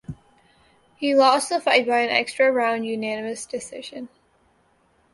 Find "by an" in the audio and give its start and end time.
1.87-2.09